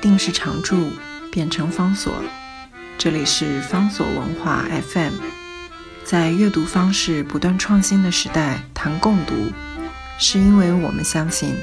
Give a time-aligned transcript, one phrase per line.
[0.00, 0.90] 定是常住，
[1.30, 2.12] 变成方所。
[2.98, 5.12] 这里是方所文化 FM，
[6.04, 9.34] 在阅读方式不断创新的时代，谈共读，
[10.18, 11.54] 是因为我们相信，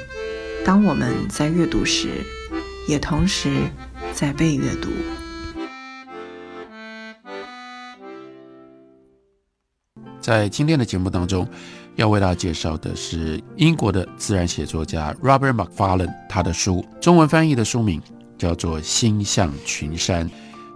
[0.63, 2.23] 当我们在阅读时，
[2.87, 3.51] 也同时
[4.13, 4.89] 在被阅读。
[10.21, 11.45] 在今天的节目当中，
[11.95, 18.01] 要为大家介绍的是英国的自然写作家 Robert Macfarlane，他的书中文翻译的书名
[18.43, 20.29] 叫做《星象群山》。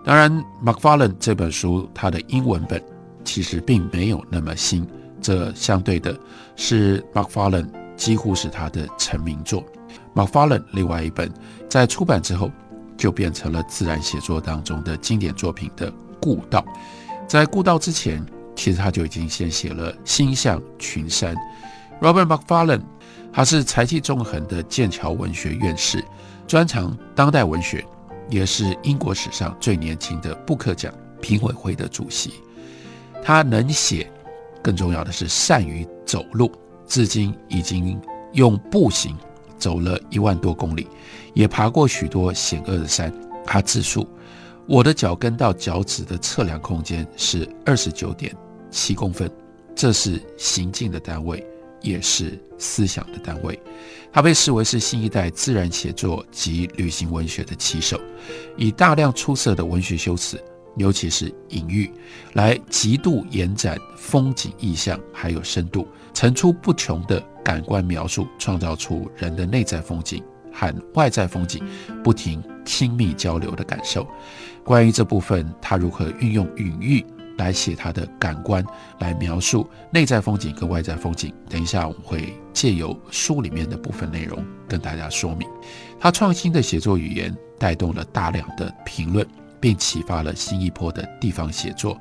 [0.05, 0.31] 当然
[0.63, 2.81] ，Macfarlane 这本书它的英文本
[3.25, 4.87] 其实并没有那么新，
[5.21, 6.17] 这相对的
[6.55, 9.61] 是 Macfarlane 几乎是他的成名作。
[10.15, 11.29] Macfarlane 另外一本
[11.69, 12.49] 在出版之后
[12.95, 16.59] 就变成了自然写作当中的经典作品的《故道》。
[17.27, 18.25] 在《故道》之前。
[18.59, 21.35] 其实他就已经先写了《星象群山》。
[22.01, 22.81] Robert Macfarlane，
[23.31, 26.03] 他是才气纵横的剑桥文学院士，
[26.47, 27.85] 专长当代文学，
[28.29, 32.35] 也是英国史上最年轻的布克奖评委会的主席。
[33.21, 34.09] 他能写，
[34.63, 36.49] 更重要的是善于走路，
[36.87, 37.99] 至今已经
[38.31, 39.13] 用步行
[39.57, 40.87] 走了一万多公里，
[41.33, 43.13] 也爬过许多险恶的山。
[43.45, 44.07] 他自述
[44.67, 48.33] ：“我的脚跟到脚趾的测量空间是二十九点。”
[48.71, 49.29] 七公分，
[49.75, 51.45] 这是行进的单位，
[51.81, 53.59] 也是思想的单位。
[54.11, 57.99] 他被视为是新一代自然写作及旅行文学的旗手，
[58.55, 60.41] 以大量出色的文学修辞，
[60.75, 61.91] 尤其是隐喻，
[62.33, 71.63] 来极度延展风景意象，还有深度，层出不穷的感官描述，创造出人的内在风景和外在风景
[72.03, 74.07] 不停亲密交流的感受。
[74.63, 77.05] 关于这部分，他如何运用隐喻？
[77.37, 78.65] 来写他的感官，
[78.99, 81.33] 来描述内在风景跟外在风景。
[81.49, 85.47] 等一下，我们会借由书里面的部分内容跟大家说明。
[85.99, 89.25] 他创新的写作语言带动了大量的评论，
[89.59, 91.97] 并启发了新一波的地方写作。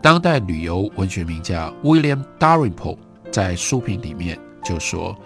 [0.00, 2.98] 当代旅游文学名家 William Dalrymple
[3.30, 5.16] 在书评里面就说。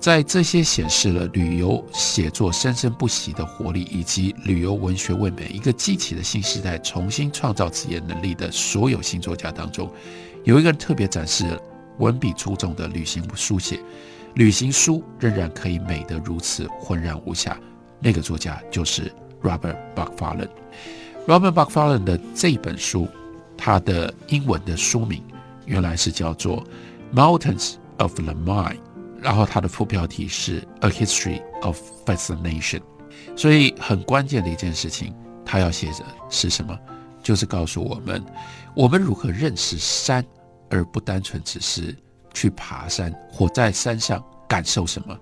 [0.00, 9.92] 在这些显示了旅游写作生生不息的活力，以及旅游文学为每一个激起的新时代重新创造词言能力的所有新作家当中，
[10.42, 11.60] 有一个人特别展示了
[11.98, 13.78] 文笔出众的旅行书写，
[14.36, 17.58] 旅行书仍然可以美得如此浑然无瑕。
[18.00, 19.12] 那个作家就是
[19.42, 21.30] Robert b u c k f a r l a n d。
[21.30, 23.06] Robert b u c k f a r l a n d 的这本书，
[23.54, 25.22] 它的英文的书名
[25.66, 26.64] 原来是叫做
[27.14, 28.76] 《Mountains of the Mind》。
[29.20, 32.78] 然后它的副标题是《A History of Fascination》，
[33.36, 35.14] 所以很关键的一件事情，
[35.44, 36.78] 他要写的是什么？
[37.22, 38.24] 就是告诉我们，
[38.74, 40.24] 我们如何认识山，
[40.70, 41.94] 而不单纯只是
[42.32, 45.18] 去爬山或在山上感受什么。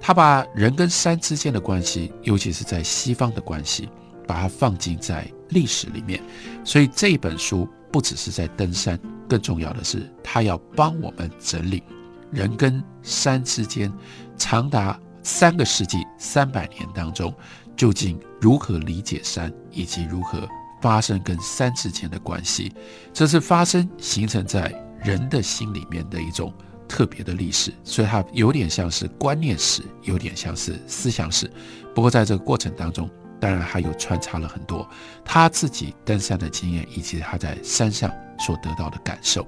[0.00, 3.86] 他把人跟山之间的关系，尤其是在西方的关系，
[4.26, 6.22] 把它放进在历史里面。
[6.64, 8.98] 所以这本书不只是在登山，
[9.28, 11.82] 更重要的是，他要帮我们整理。
[12.30, 13.92] 人跟山之间，
[14.36, 17.34] 长达三个世纪、三百年当中，
[17.76, 20.48] 究竟如何理解山，以及如何
[20.80, 22.72] 发生跟山之间的关系？
[23.12, 26.52] 这是发生形成在人的心里面的一种
[26.88, 31.50] 特别的历史，所以它有点像是观念史，有点像是思想史。
[31.94, 33.10] 不过在这个过程当中，
[33.40, 34.88] 当然还有穿插了很多
[35.24, 39.46] 他自己登山的经验，以及他在山上所得到的感受。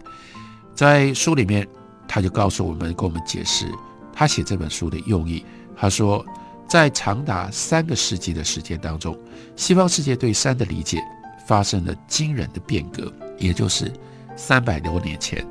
[0.74, 1.66] 在书里面。
[2.06, 3.66] 他就告诉我们，跟我们解释
[4.12, 5.44] 他写这本书的用意。
[5.76, 6.24] 他说，
[6.68, 9.18] 在长达三个世纪的时间当中，
[9.56, 11.02] 西方世界对山的理解
[11.46, 13.12] 发生了惊人的变革。
[13.38, 13.92] 也就是
[14.36, 15.44] 三百多年前，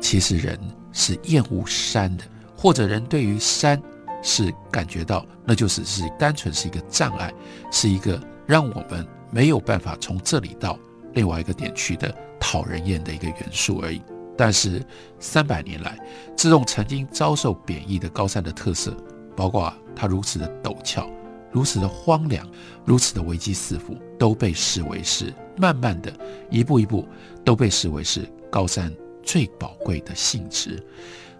[0.00, 0.58] 其实人
[0.92, 2.24] 是厌恶山的，
[2.56, 3.82] 或者人对于山
[4.22, 7.30] 是感觉到那就只是单纯是一个障碍，
[7.70, 10.78] 是一个让我们没有办法从这里到
[11.12, 14.00] 另外一个点去的讨人厌的一个元素而已。
[14.36, 14.84] 但是
[15.18, 15.98] 三百年来，
[16.36, 18.96] 这种曾经遭受贬义的高山的特色，
[19.36, 21.08] 包括它如此的陡峭、
[21.52, 22.46] 如此的荒凉、
[22.84, 26.12] 如此的危机四伏，都被视为是慢慢的
[26.50, 27.06] 一步一步
[27.44, 28.92] 都被视为是高山
[29.22, 30.84] 最宝贵的性质。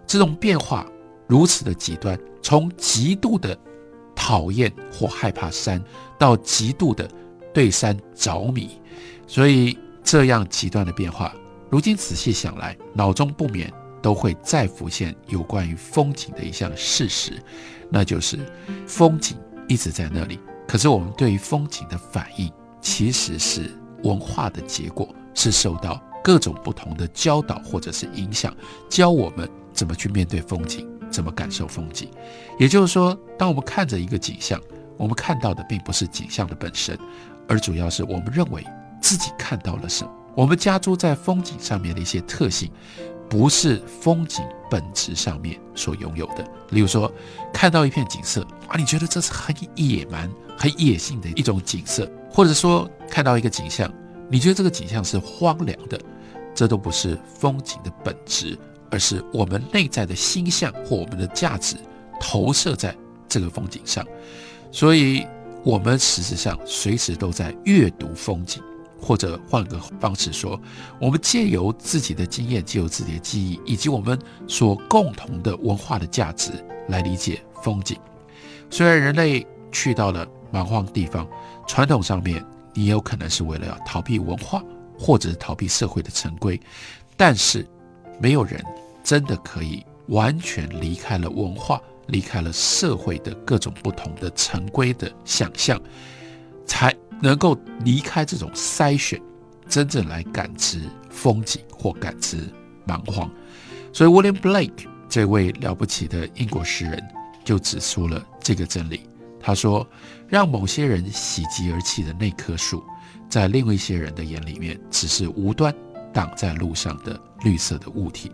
[0.07, 0.85] 这种变化
[1.27, 3.57] 如此的极端，从极度的
[4.15, 5.83] 讨厌或害怕山，
[6.17, 7.09] 到极度的
[7.53, 8.69] 对山着迷，
[9.27, 11.33] 所以这样极端的变化。
[11.69, 13.71] 如今仔细想来，脑中不免
[14.01, 17.41] 都会再浮现有关于风景的一项事实，
[17.89, 18.39] 那就是
[18.87, 20.39] 风景一直在那里。
[20.67, 22.51] 可是我们对于风景的反应，
[22.81, 23.71] 其实是
[24.03, 28.55] 文化的结果，是受到各种不同的教导或者是影响，
[28.89, 32.09] 教我们怎么去面对风景，怎么感受风景。
[32.59, 34.59] 也就是说，当我们看着一个景象，
[34.97, 36.97] 我们看到的并不是景象的本身，
[37.47, 38.65] 而主要是我们认为
[39.01, 40.11] 自己看到了什么。
[40.35, 42.69] 我们加诸在风景上面的一些特性，
[43.29, 46.45] 不是风景本质上面所拥有的。
[46.71, 47.11] 例如说，
[47.53, 53.91] 看到一片景色啊，你觉得这是很野蛮、很野性的一种景色，或者说看到一个景象，
[54.29, 55.99] 你觉得这个景象是荒凉的，
[56.53, 58.57] 这都不是风景的本质，
[58.91, 61.77] 而是我们内在的心象或我们的价值
[62.19, 62.93] 投射在
[63.29, 64.05] 这个风景上。
[64.69, 65.25] 所以，
[65.63, 68.61] 我们实质上随时都在阅读风景。
[68.99, 70.59] 或者换个方式说，
[70.99, 76.51] 我们借由自己的经验，借由自己的记忆，以及我们所共同的文化的价值
[76.87, 77.97] 来理解风景。
[78.69, 81.27] 虽然人类去到了蛮荒地方，
[81.67, 82.43] 传统上面
[82.73, 84.63] 你有可能是为了要逃避文化，
[84.97, 86.59] 或者是逃避社会的陈规，
[87.15, 87.67] 但是
[88.19, 88.63] 没有人
[89.03, 95.79] 真的可以完全离开了文化，离开了社会的各种不同的陈规的想象，
[96.65, 96.95] 才。
[97.21, 99.21] 能够离开这种筛选，
[99.67, 102.37] 真正来感知风景或感知
[102.85, 103.29] 蛮荒，
[103.91, 107.01] 所以 William Blake 这位了不起的英国诗人
[107.43, 109.01] 就指出了这个真理。
[109.39, 109.87] 他说
[110.27, 112.83] ：“让某些人喜极而泣的那棵树，
[113.29, 115.73] 在另外一些人的眼里面，只是无端
[116.11, 118.31] 挡在路上的绿色的物体。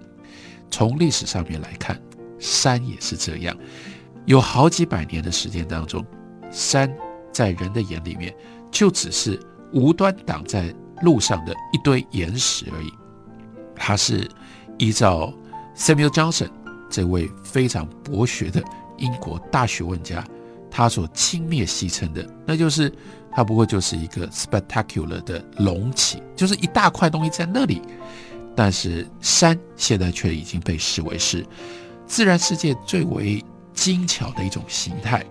[0.69, 2.01] 从历史上面来看，
[2.39, 3.55] 山也是这样。
[4.25, 6.05] 有好几百年的时间当中，
[6.49, 6.89] 山
[7.33, 8.33] 在人的眼里面。”
[8.71, 9.39] 就只是
[9.73, 12.91] 无端挡在路上的一堆岩石而已。
[13.75, 14.29] 他是
[14.77, 15.33] 依照
[15.75, 16.49] Samuel Johnson
[16.89, 18.63] 这位非常博学的
[18.97, 20.23] 英国大学问家，
[20.69, 22.91] 他所轻蔑戏称的，那就是
[23.31, 27.81] 他不过就是一个 spectacular 的隆起，就是一大块东西在那里。
[28.55, 31.45] 但是山现在却已经被视为是
[32.05, 35.25] 自然世界最为精巧的一种形态。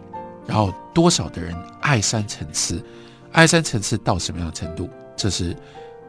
[0.47, 2.83] 然后多少的人爱山成痴。
[3.33, 4.89] 爱山层次到什么样的程度？
[5.17, 5.57] 这是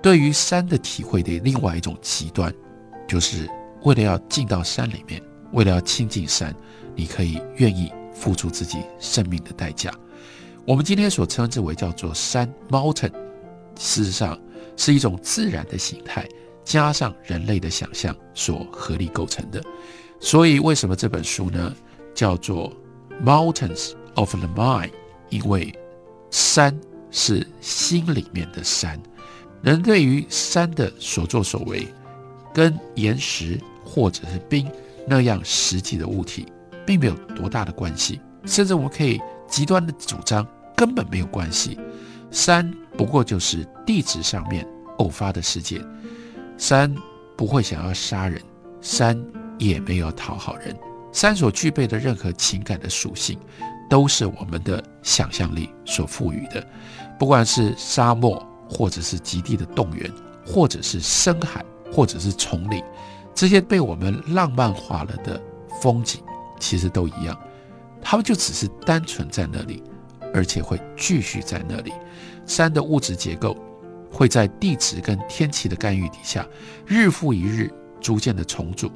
[0.01, 2.53] 对于山的体会的另外一种极端，
[3.07, 3.47] 就是
[3.83, 5.21] 为了要进到山里面，
[5.51, 6.56] 为了要亲近山，
[6.95, 9.94] 你可以愿意付出自己生命的代价。
[10.65, 13.12] 我们今天所称之为叫做山 （mountain），
[13.77, 14.39] 事实上
[14.77, 16.27] 是一种自然的形态，
[16.63, 19.62] 加上人类的想象所合力构成的。
[20.19, 21.75] 所以，为什么这本书呢
[22.15, 22.71] 叫做
[23.23, 24.89] 《Mountains of the Mind》？
[25.29, 25.71] 因为
[26.29, 26.79] 山。
[27.11, 28.99] 是心里面的山，
[29.61, 31.85] 人对于山的所作所为，
[32.53, 34.69] 跟岩石或者是冰
[35.05, 36.47] 那样实际的物体，
[36.85, 41.77] 并没有多大的关系，甚至我们可以极端的主张根本没有关系。
[42.31, 44.65] 山不过就是地质上面
[44.99, 45.85] 偶发的事件，
[46.57, 46.95] 山
[47.35, 48.41] 不会想要杀人，
[48.79, 49.21] 山
[49.59, 50.73] 也没有讨好人，
[51.11, 53.37] 山所具备的任何情感的属性。
[53.91, 56.65] 都是我们的想象力所赋予的，
[57.19, 60.09] 不管是沙漠，或者是极地的动员，
[60.47, 61.61] 或者是深海，
[61.91, 62.81] 或者是丛林，
[63.35, 65.38] 这些被我们浪漫化了的
[65.81, 66.23] 风景，
[66.57, 67.38] 其实都一样，
[68.01, 69.83] 它们就只是单纯在那里，
[70.33, 71.91] 而且会继续在那里。
[72.45, 73.57] 山的物质结构
[74.09, 76.47] 会在地质跟天气的干预底下，
[76.87, 78.89] 日复一日逐渐的重组，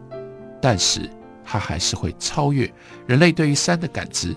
[0.62, 1.10] 但是
[1.44, 2.74] 它还是会超越
[3.06, 4.34] 人类对于山的感知。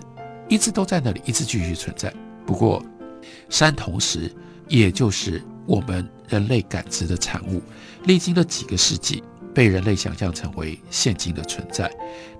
[0.49, 2.13] 一直都在那里，一直继续存在。
[2.45, 2.83] 不过，
[3.49, 4.33] 山同时
[4.67, 7.61] 也就是我们人类感知的产物，
[8.05, 11.89] 历经了几个世纪，被人类想象成为现今的存在。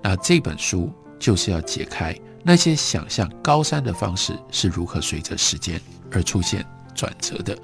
[0.02, 6.64] 那这本书就是要解开那些想象高山的方式是如何随着时间而出现
[6.94, 7.56] 转折的。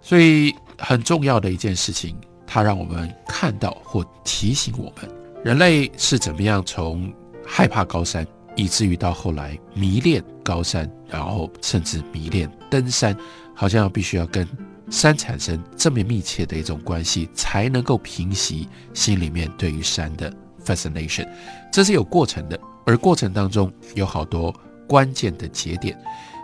[0.00, 2.16] 所以，很重要的一件事情，
[2.46, 5.10] 它让我们看到或提醒我们，
[5.44, 7.12] 人类是怎么样从
[7.46, 8.26] 害怕高山。
[8.56, 13.16] 以至于到后来迷恋高山，然后甚至迷恋登山，
[13.54, 14.48] 好像必须要跟
[14.90, 20.32] 山产生这么密切的一种关系，才能够平息心里面对于山的
[20.64, 21.28] fascination。
[21.70, 24.54] 这是有过程的，而过程当中有好多
[24.88, 25.96] 关键的节点，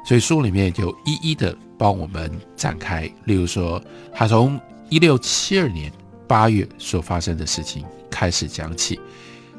[0.07, 3.11] 所以书里面就一一的帮我们展开。
[3.25, 5.91] 例如说，他从一六七二年
[6.29, 9.01] 八月所发生的事情开始讲起。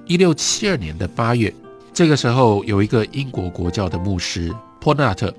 [0.05, 1.51] 一六七二年的八月。
[1.93, 5.31] 这个时候，有一个英国国教的牧师波纳特，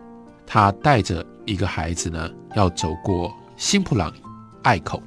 [0.46, 4.12] 他带着一个孩子呢，要走过新普朗
[4.62, 5.02] 隘口。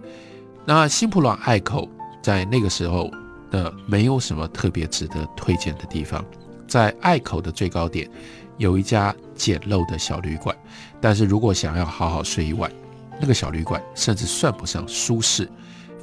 [0.66, 1.88] 那新普朗隘口
[2.22, 3.10] 在那个时候
[3.50, 6.24] 的没有什么特别值得推荐的地方，
[6.68, 8.10] 在隘口的最高点
[8.58, 10.54] 有一家简陋的小旅馆，
[11.00, 12.70] 但是如果想要好好睡一晚，
[13.22, 15.50] 那个小旅馆甚至算不上舒适，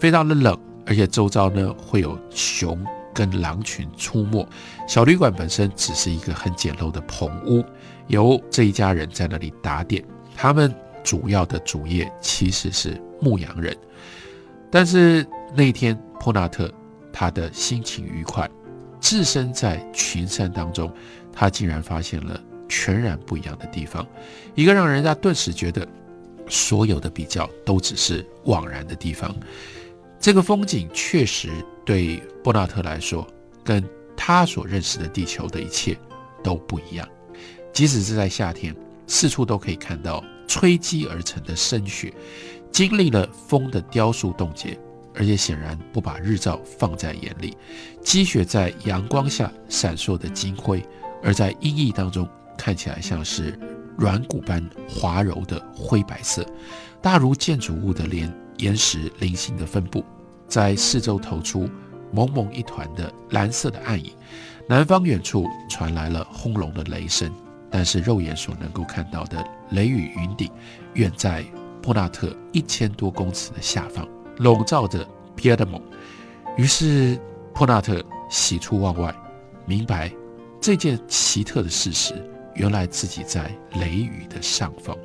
[0.00, 2.82] 非常的冷，而且周遭呢会有熊
[3.14, 4.46] 跟狼群出没。
[4.88, 7.64] 小旅馆本身只是一个很简陋的棚屋，
[8.08, 10.04] 由这一家人在那里打点。
[10.36, 13.74] 他们主要的主业其实是牧羊人。
[14.70, 16.68] 但是那天，波纳特
[17.12, 18.50] 他的心情愉快，
[19.00, 20.92] 置身在群山当中，
[21.32, 24.04] 他竟然发现了全然不一样的地方，
[24.56, 25.86] 一个让人家顿时觉得
[26.48, 29.32] 所有的比较都只是枉然的地方。
[30.24, 31.50] 这个风景确实
[31.84, 33.28] 对波纳特来说，
[33.62, 35.94] 跟他所认识的地球的一切
[36.42, 37.06] 都不一样。
[37.74, 38.74] 即使是在夏天，
[39.06, 42.10] 四处都可以看到吹积而成的深雪。
[42.72, 44.78] 经历了风的雕塑冻结，
[45.14, 47.54] 而且显然不把日照放在眼里。
[48.02, 50.82] 积雪在阳光下闪烁的金灰，
[51.22, 52.26] 而在阴翳当中
[52.56, 53.60] 看起来像是
[53.98, 56.46] 软骨般滑柔的灰白色。
[57.02, 60.02] 大如建筑物的连岩石零星的分布，
[60.48, 61.68] 在四周投出
[62.12, 64.12] 蒙蒙一团的蓝色的暗影。
[64.68, 67.30] 南方远处传来了轰隆的雷声，
[67.70, 70.50] 但是肉眼所能够看到的雷雨云顶，
[70.94, 71.44] 远在。
[71.82, 74.08] 波纳特一千多公尺的下方，
[74.38, 75.78] 笼罩着皮埃德蒙。
[76.56, 77.20] 于是，
[77.52, 79.14] 波纳特喜出望外，
[79.66, 80.10] 明白
[80.62, 82.14] 这件奇特的事实：
[82.54, 84.96] 原来自己在雷雨的上方，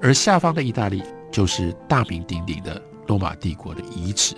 [0.00, 4.34] 而下方的意大利就是大名鼎鼎的罗马帝国的遗址。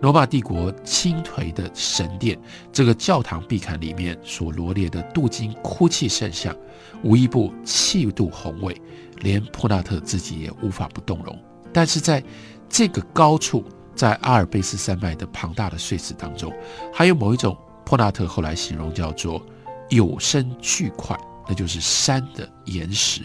[0.00, 2.38] 罗马帝国倾颓的神殿，
[2.72, 6.56] 这个教堂壁龛里面所罗列的镀金哭泣圣像，
[7.02, 8.80] 无一部气度宏伟。
[9.22, 11.36] 连普纳特自己也无法不动容，
[11.72, 12.22] 但是在
[12.68, 16.52] 这个高处，在阿尔卑斯山脉的庞大的碎石当中，
[16.94, 19.44] 还有某一种普纳特后来形容叫做
[19.88, 21.18] 有生巨块，
[21.48, 23.22] 那就是山的岩石，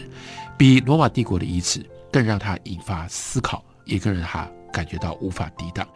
[0.58, 5.86] 比罗马帝国的遗址更让他引发思考，也更让他感觉到无法抵挡。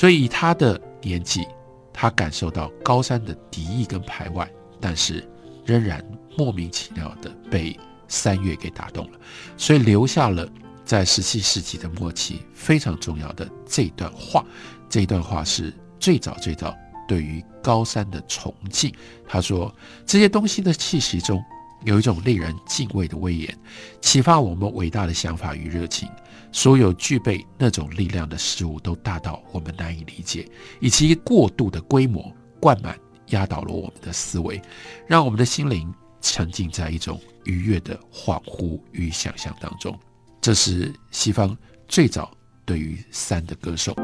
[0.00, 1.46] 所以以他的年纪，
[1.92, 5.28] 他感受到高山的敌意跟排外，但是
[5.66, 6.02] 仍然
[6.38, 7.78] 莫名其妙的被。
[8.12, 9.20] 三月给打动了，
[9.56, 10.44] 所以留下了
[10.84, 14.44] 在十七世纪的末期非常重要的这段话。
[14.88, 16.76] 这段话是最早最早
[17.06, 18.92] 对于高山的崇敬。
[19.28, 19.72] 他说
[20.04, 21.40] ：“这些东西的气息中
[21.84, 23.58] 有一种令人敬畏的威严，
[24.00, 26.08] 启发我们伟大的想法与热情。
[26.52, 30.48] 所有具备那种力量的事物都大到我们难以理解，
[30.80, 34.60] 以及过度的规模灌满压倒了我们的思维，
[35.06, 35.92] 让我们的心灵。”
[36.22, 39.98] 沉浸在一种愉悦的恍惚与想象当中，
[40.38, 41.56] 这是西方
[41.88, 42.30] 最早
[42.66, 43.96] 对于三的歌颂。